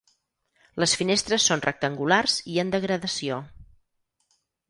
Les 0.83 0.95
finestres 1.01 1.45
són 1.49 1.61
rectangulars 1.65 2.39
i 2.55 2.57
en 2.63 2.73
degradació. 2.77 3.39